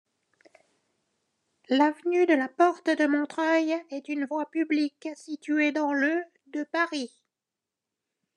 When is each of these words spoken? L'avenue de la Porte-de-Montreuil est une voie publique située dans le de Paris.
L'avenue 1.69 2.25
de 2.25 2.33
la 2.33 2.47
Porte-de-Montreuil 2.47 3.75
est 3.91 4.09
une 4.09 4.25
voie 4.25 4.49
publique 4.49 5.09
située 5.15 5.71
dans 5.71 5.93
le 5.93 6.23
de 6.51 6.63
Paris. 6.63 7.11